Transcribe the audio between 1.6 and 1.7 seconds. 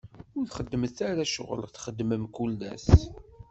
i